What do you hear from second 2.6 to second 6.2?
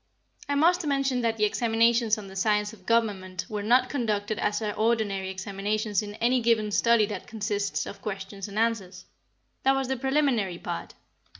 of government were not conducted as are ordinary examinations in